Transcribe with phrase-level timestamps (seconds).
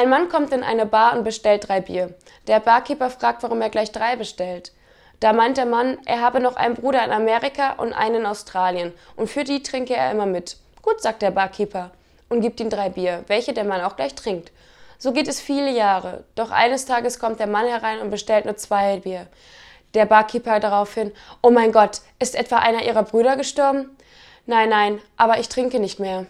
[0.00, 2.14] Ein Mann kommt in eine Bar und bestellt drei Bier.
[2.46, 4.72] Der Barkeeper fragt, warum er gleich drei bestellt.
[5.20, 8.94] Da meint der Mann, er habe noch einen Bruder in Amerika und einen in Australien
[9.16, 10.56] und für die trinke er immer mit.
[10.80, 11.90] Gut, sagt der Barkeeper
[12.30, 14.52] und gibt ihm drei Bier, welche der Mann auch gleich trinkt.
[14.96, 16.24] So geht es viele Jahre.
[16.34, 19.26] Doch eines Tages kommt der Mann herein und bestellt nur zwei Bier.
[19.92, 21.12] Der Barkeeper daraufhin,
[21.42, 23.94] oh mein Gott, ist etwa einer ihrer Brüder gestorben?
[24.46, 26.24] Nein, nein, aber ich trinke nicht mehr.